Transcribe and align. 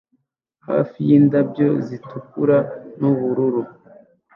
hafi 0.67 0.97
yindabyo 1.07 1.67
zitukura 1.87 2.57
nubururu 2.99 3.61